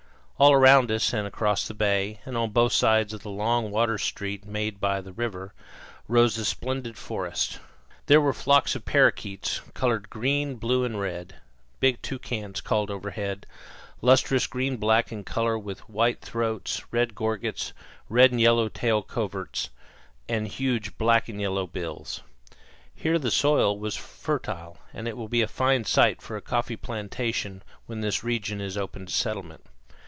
[0.41, 3.99] All around us, and across the bay, and on both sides of the long water
[3.99, 5.53] street made by the river,
[6.07, 7.59] rose the splendid forest.
[8.07, 11.35] There were flocks of parakeets colored green, blue, and red.
[11.79, 13.45] Big toucans called overhead,
[14.01, 17.71] lustrous green black in color, with white throats, red gorgets,
[18.09, 19.69] red and yellow tail coverts,
[20.27, 22.21] and huge black and yellow bills.
[22.95, 27.61] Here the soil was fertile; it will be a fine site for a coffee plantation
[27.85, 29.67] when this region is open to settlement.